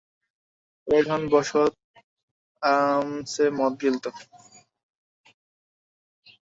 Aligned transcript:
ও 0.87 0.99
এখানে 0.99 1.25
বসত, 1.33 1.73
আরামসে 2.63 3.45
মদ 3.57 3.73
গিলত। 3.81 4.05